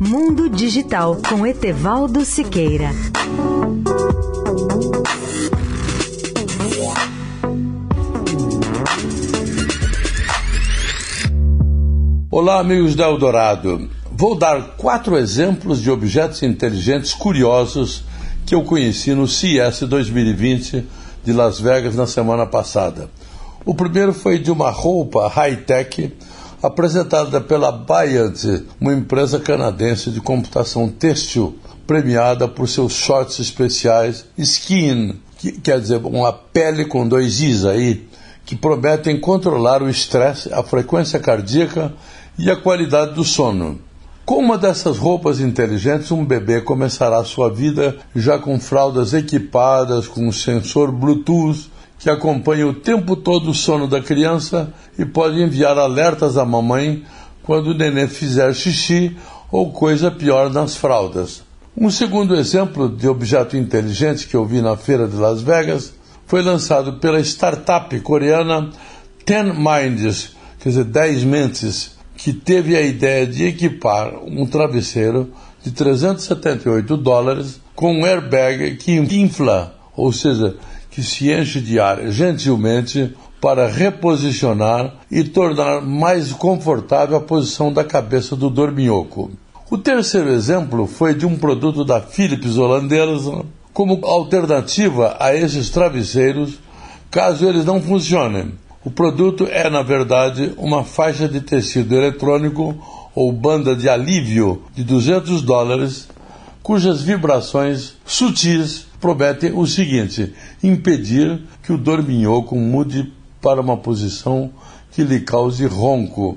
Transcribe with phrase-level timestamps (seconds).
[0.00, 2.90] Mundo Digital com Etevaldo Siqueira.
[12.28, 13.88] Olá, amigos da Eldorado.
[14.10, 18.02] Vou dar quatro exemplos de objetos inteligentes curiosos
[18.44, 20.84] que eu conheci no CES 2020
[21.24, 23.08] de Las Vegas na semana passada.
[23.64, 26.12] O primeiro foi de uma roupa high-tech
[26.66, 35.20] apresentada pela Bayant, uma empresa canadense de computação têxtil premiada por seus shorts especiais Skin,
[35.38, 38.08] que quer dizer uma pele com dois Is aí,
[38.44, 41.92] que prometem controlar o estresse, a frequência cardíaca
[42.38, 43.80] e a qualidade do sono.
[44.24, 50.26] Com uma dessas roupas inteligentes, um bebê começará sua vida já com fraldas equipadas com
[50.26, 51.70] um sensor Bluetooth
[52.06, 57.02] que acompanha o tempo todo o sono da criança e pode enviar alertas à mamãe
[57.42, 59.16] quando o neném fizer xixi
[59.50, 61.42] ou coisa pior nas fraldas.
[61.76, 65.94] Um segundo exemplo de objeto inteligente que eu vi na feira de Las Vegas
[66.28, 68.70] foi lançado pela startup coreana
[69.24, 75.72] Ten Minds, quer dizer, 10 mentes, que teve a ideia de equipar um travesseiro de
[75.72, 80.54] 378 dólares com um airbag que infla, ou seja,
[80.96, 87.84] que se enche de ar gentilmente para reposicionar e tornar mais confortável a posição da
[87.84, 89.30] cabeça do dorminhoco.
[89.70, 96.58] O terceiro exemplo foi de um produto da Philips holandesa como alternativa a esses travesseiros,
[97.10, 98.54] caso eles não funcionem.
[98.82, 102.74] O produto é, na verdade, uma faixa de tecido eletrônico
[103.14, 106.08] ou banda de alívio de 200 dólares,
[106.66, 114.50] cujas vibrações sutis prometem o seguinte: impedir que o dorminhoco mude para uma posição
[114.90, 116.36] que lhe cause ronco.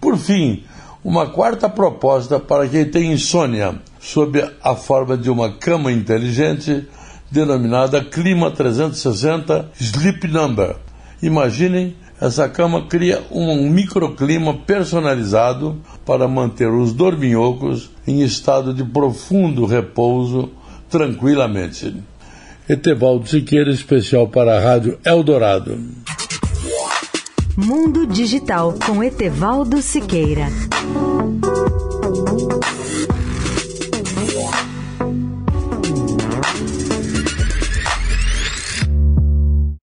[0.00, 0.62] Por fim,
[1.02, 6.86] uma quarta proposta para quem tem insônia, sob a forma de uma cama inteligente
[7.28, 10.76] denominada Clima 360 Sleep Number.
[11.20, 19.66] Imaginem, essa cama cria um microclima personalizado para manter os dorminhocos em estado de profundo
[19.66, 20.50] repouso
[20.88, 21.94] tranquilamente.
[22.68, 25.78] Etevaldo Siqueira, especial para a Rádio Eldorado.
[27.56, 30.46] Mundo Digital com Etevaldo Siqueira.